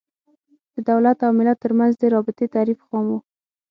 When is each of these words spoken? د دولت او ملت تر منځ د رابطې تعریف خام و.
د 0.73 0.77
دولت 0.89 1.17
او 1.25 1.31
ملت 1.37 1.57
تر 1.63 1.71
منځ 1.79 1.93
د 1.97 2.03
رابطې 2.13 2.45
تعریف 2.55 2.79
خام 2.87 3.05
و. 3.11 3.15